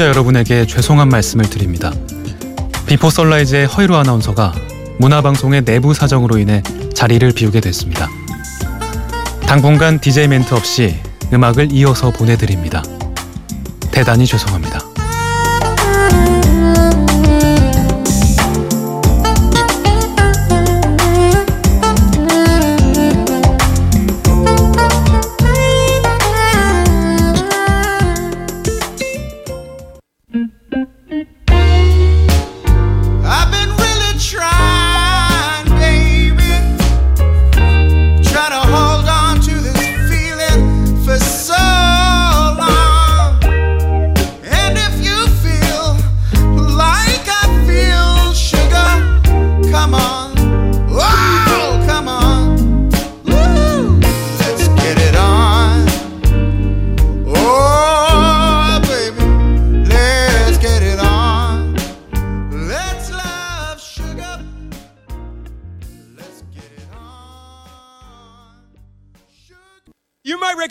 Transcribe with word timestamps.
청취자 0.00 0.08
여러분에게 0.08 0.66
죄송한 0.66 1.08
말씀을 1.10 1.48
드립니다. 1.50 1.92
비포 2.86 3.10
선라이즈의 3.10 3.66
허이로 3.66 3.96
아나운서가 3.96 4.52
문화방송의 4.98 5.64
내부 5.64 5.92
사정으로 5.92 6.38
인해 6.38 6.62
자리를 6.94 7.30
비우게 7.32 7.60
됐습니다. 7.60 8.08
당분간 9.46 10.00
DJ 10.00 10.28
멘트 10.28 10.54
없이 10.54 10.96
음악을 11.32 11.70
이어서 11.72 12.10
보내드립니다. 12.10 12.82
대단히 13.90 14.26
죄송합니다. 14.26 14.89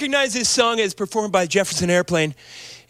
Recognize 0.09 0.33
this 0.33 0.49
song 0.49 0.79
as 0.79 0.95
performed 0.95 1.31
by 1.31 1.45
Jefferson 1.45 1.87
Airplane 1.91 2.33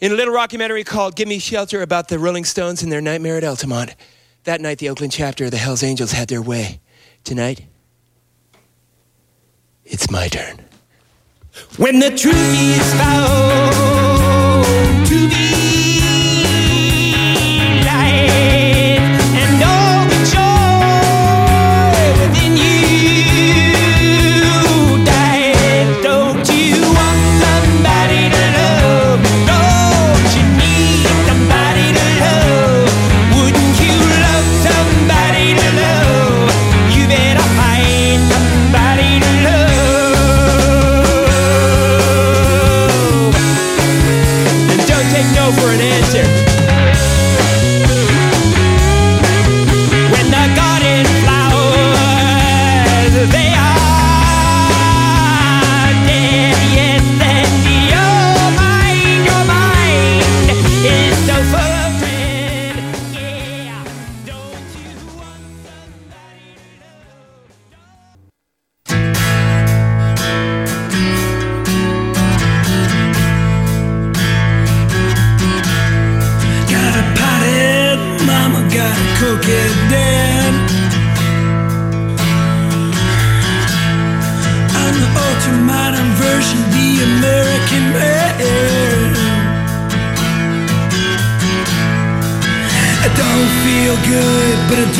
in 0.00 0.10
a 0.10 0.14
little 0.14 0.32
documentary 0.32 0.84
called 0.84 1.16
Gimme 1.16 1.38
Shelter 1.38 1.82
about 1.82 2.08
the 2.08 2.18
Rolling 2.18 2.46
Stones 2.46 2.82
and 2.82 2.90
their 2.90 3.02
nightmare 3.02 3.36
at 3.36 3.44
Altamont. 3.44 3.94
That 4.44 4.62
night, 4.62 4.78
the 4.78 4.88
Oakland 4.88 5.12
chapter 5.12 5.44
of 5.44 5.50
the 5.50 5.58
Hells 5.58 5.82
Angels 5.82 6.12
had 6.12 6.28
their 6.28 6.40
way. 6.40 6.80
Tonight, 7.22 7.66
it's 9.84 10.10
my 10.10 10.28
turn. 10.28 10.64
When 11.76 11.98
the 11.98 12.08
truth 12.08 12.34
is 12.34 12.94
found 12.94 13.49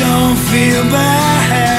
don't 0.01 0.35
feel 0.35 0.83
bad. 0.89 1.70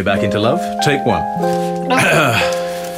Way 0.00 0.04
back 0.04 0.22
into 0.22 0.40
love? 0.40 0.60
Take 0.82 1.04
one. 1.04 1.20
oh, 1.20 1.88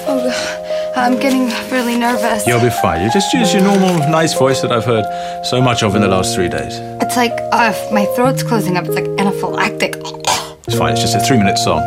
God. 0.06 0.94
I'm 0.96 1.18
getting 1.18 1.48
really 1.72 1.98
nervous. 1.98 2.46
You'll 2.46 2.60
be 2.60 2.70
fine. 2.70 3.02
You 3.02 3.10
just 3.10 3.34
use 3.34 3.52
your 3.52 3.64
normal, 3.64 3.98
nice 4.08 4.38
voice 4.38 4.60
that 4.60 4.70
I've 4.70 4.84
heard 4.84 5.04
so 5.44 5.60
much 5.60 5.82
of 5.82 5.96
in 5.96 6.02
the 6.02 6.06
last 6.06 6.32
three 6.36 6.48
days. 6.48 6.74
It's 7.02 7.16
like 7.16 7.32
uh, 7.50 7.72
my 7.92 8.04
throat's 8.14 8.44
closing 8.44 8.76
up. 8.76 8.84
It's 8.84 8.94
like 8.94 9.06
anaphylactic. 9.18 9.96
It's 10.68 10.78
fine. 10.78 10.92
It's 10.92 11.00
just 11.00 11.16
a 11.16 11.20
three-minute 11.20 11.58
song. 11.58 11.80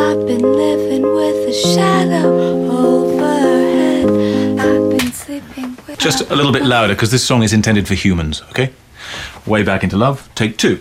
I've 0.00 0.26
been 0.26 0.40
living 0.40 1.02
with 1.02 1.48
a 1.48 1.52
shadow 1.52 2.70
overhead. 2.70 4.08
I've 4.58 4.98
been 4.98 5.12
sleeping 5.12 5.76
with. 5.86 5.98
Just 5.98 6.30
a 6.30 6.34
little 6.34 6.52
bit 6.52 6.62
louder 6.64 6.94
because 6.94 7.10
this 7.10 7.22
song 7.22 7.42
is 7.42 7.52
intended 7.52 7.86
for 7.86 7.92
humans. 7.92 8.40
Okay. 8.48 8.72
Way 9.52 9.62
back 9.64 9.84
into 9.84 9.98
love. 9.98 10.30
Take 10.34 10.56
two. 10.56 10.80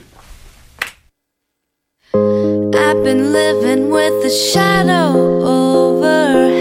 I've 2.14 3.04
been 3.04 3.34
living 3.34 3.90
with 3.90 4.24
a 4.24 4.30
shadow 4.30 5.12
overhead. 5.44 6.61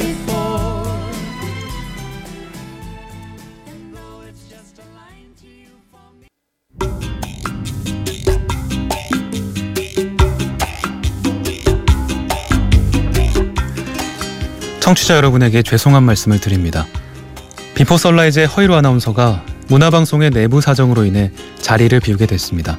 청취자 14.91 15.15
여러분에게 15.15 15.63
죄송한 15.63 16.03
말씀을 16.03 16.41
드립니다. 16.41 16.85
비포 17.75 17.95
선라이즈의 17.95 18.45
허이로 18.47 18.75
아나운서가 18.75 19.45
문화방송의 19.69 20.31
내부 20.31 20.59
사정으로 20.59 21.05
인해 21.05 21.31
자리를 21.61 21.97
비우게 22.01 22.25
됐습니다. 22.25 22.77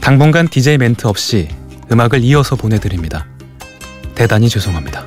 당분간 0.00 0.46
DJ 0.46 0.78
멘트 0.78 1.08
없이 1.08 1.48
음악을 1.90 2.22
이어서 2.22 2.54
보내드립니다. 2.54 3.26
대단히 4.14 4.48
죄송합니다. 4.48 5.04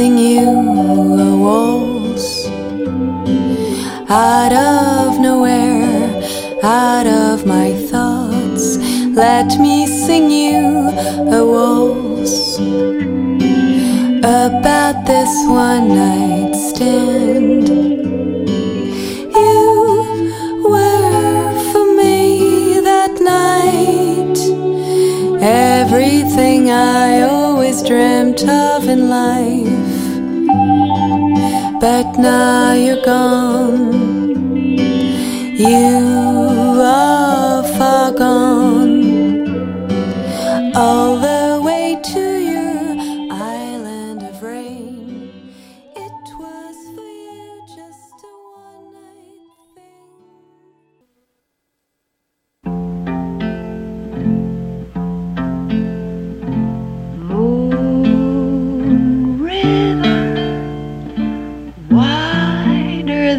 Sing 0.00 0.16
you 0.16 0.48
a 1.28 1.36
waltz 1.44 2.46
out 4.08 4.50
of 4.50 5.20
nowhere, 5.20 6.22
out 6.62 7.06
of 7.06 7.44
my 7.44 7.74
thoughts. 7.90 8.78
Let 9.24 9.60
me 9.60 9.86
sing 9.86 10.30
you 10.30 10.88
a 11.38 11.40
waltz 11.54 12.56
about 14.46 15.04
this 15.04 15.32
one 15.46 15.88
night 15.88 16.54
stand. 16.54 17.68
You 19.36 19.52
were 20.64 21.52
for 21.72 21.86
me 22.00 22.80
that 22.90 23.14
night. 23.36 24.38
Everything 25.42 26.70
I 26.70 27.20
always 27.20 27.82
dreamt 27.82 28.42
of 28.48 28.88
in 28.88 29.10
life. 29.10 29.89
But 31.80 32.18
now 32.18 32.74
you're 32.74 33.02
gone. 33.02 33.94
You 35.56 36.19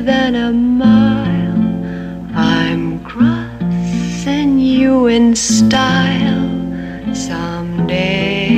than 0.02 0.36
a 0.36 0.52
mile. 0.52 1.62
I'm 2.36 3.00
crossing 3.04 4.58
you 4.58 5.06
in 5.06 5.36
style 5.36 6.50
someday. 7.14 8.58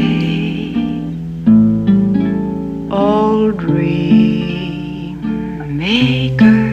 Old 2.89 3.57
dream 3.57 5.19
maker, 5.77 6.71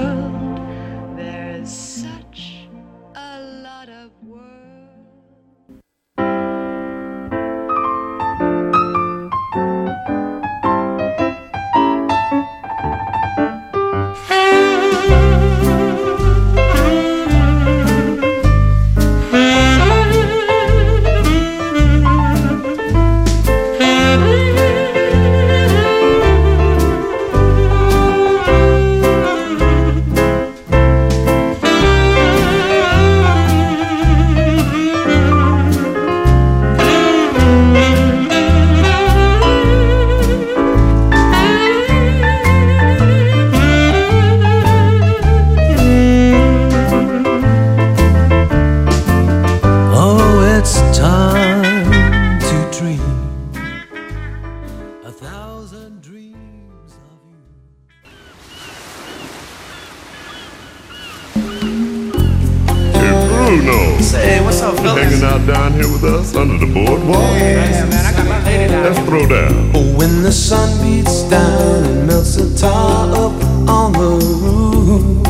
Beats 70.82 71.22
down 71.30 71.84
and 71.84 72.06
melts 72.06 72.36
the 72.36 72.54
tar 72.58 73.10
up 73.12 73.32
on 73.68 73.92
the 73.92 74.10
roof. 74.42 75.26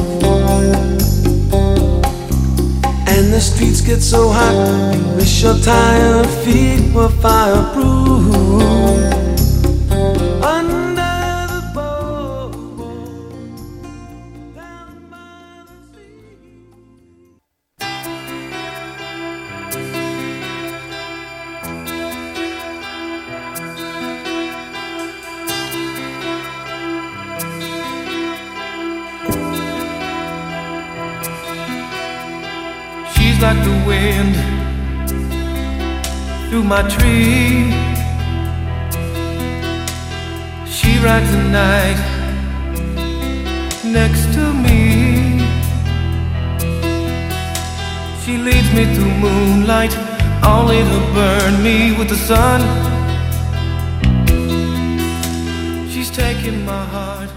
And 3.08 3.32
the 3.32 3.40
streets 3.40 3.80
get 3.80 4.02
so 4.02 4.28
hot, 4.28 4.94
you 4.94 5.16
wish 5.16 5.42
your 5.42 5.58
tired 5.58 6.28
feet 6.44 6.92
were 6.94 7.08
fireproof. 7.08 9.25
Like 33.38 33.62
the 33.64 33.76
wind 33.86 34.34
through 36.48 36.64
my 36.64 36.82
tree. 36.88 37.70
She 40.66 40.98
rides 40.98 41.30
the 41.30 41.44
night 41.62 41.98
next 43.84 44.32
to 44.34 44.52
me. 44.64 45.38
She 48.24 48.36
leads 48.38 48.72
me 48.74 48.84
through 48.96 49.14
moonlight, 49.26 49.94
only 50.42 50.78
to 50.78 51.00
burn 51.14 51.62
me 51.62 51.96
with 51.96 52.08
the 52.08 52.16
sun. 52.16 52.60
She's 55.88 56.10
taking 56.10 56.64
my 56.64 56.84
heart, 56.86 57.30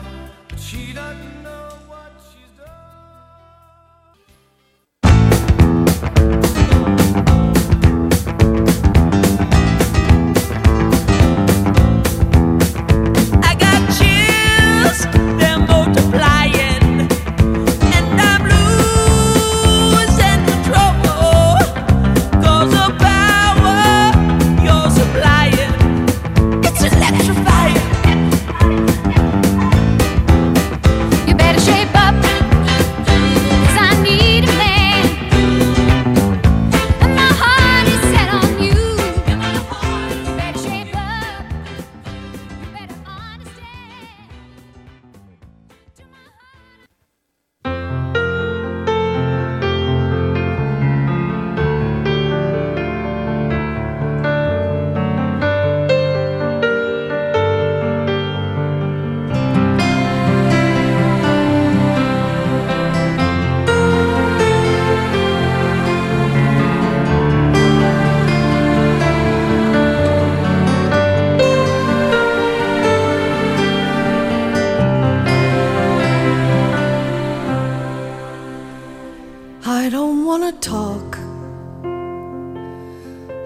talk 80.62 81.18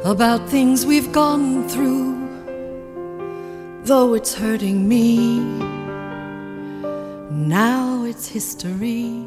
about 0.04 0.50
things 0.50 0.86
we've 0.86 1.12
gone 1.12 1.68
through, 1.70 2.14
though 3.84 4.14
it's 4.16 4.34
hurting 4.34 4.88
me. 4.88 5.40
Now 7.30 8.04
it's 8.06 8.28
history. 8.28 9.26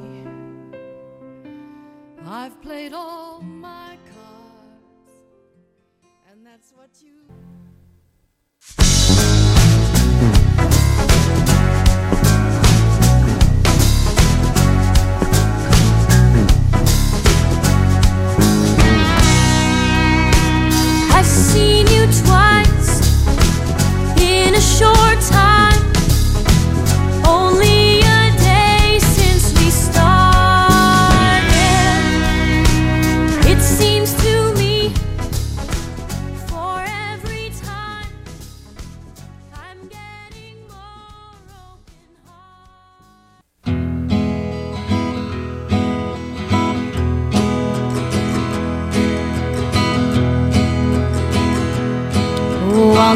I've 2.26 2.60
played 2.60 2.92
all 2.92 3.40
my 3.40 3.96
cards, 4.12 5.12
and 6.30 6.44
that's 6.44 6.72
what 6.72 6.90
you. 7.00 7.55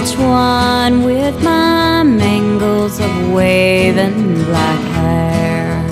Waltz 0.00 0.16
one 0.16 1.02
with 1.02 1.36
my 1.42 2.02
mangles 2.02 2.98
of 3.00 3.32
waving 3.32 4.34
black 4.46 4.80
hair, 4.96 5.84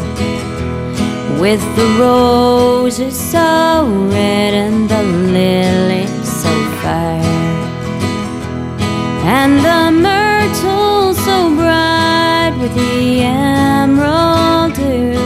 with 1.38 1.60
the 1.76 1.84
roses 2.00 3.14
so 3.20 3.86
red 4.10 4.54
and 4.54 4.88
the 4.88 5.02
lilies 5.02 6.26
so 6.42 6.48
fair, 6.80 7.20
and 9.36 9.58
the 9.68 9.90
myrtle 9.90 11.12
so 11.12 11.54
bright 11.54 12.54
with 12.58 12.74
the 12.74 13.20
emerald 13.24 14.72
dew, 14.72 15.20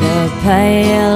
the 0.00 0.32
pale 0.42 1.15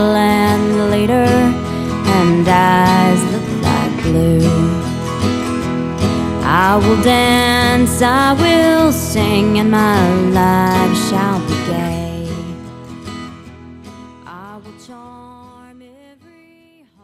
will 6.81 7.03
dance, 7.03 8.03
I 8.03 8.33
will 8.33 8.93
sing, 8.93 9.59
and 9.59 9.71
my 9.71 10.01
life 10.31 10.97
shall. 11.09 11.40